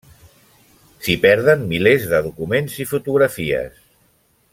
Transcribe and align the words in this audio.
S'hi 1.07 1.17
perden 1.25 1.67
milers 1.73 2.07
de 2.13 2.23
documents 2.29 2.79
i 2.85 2.89
fotografies. 2.95 3.79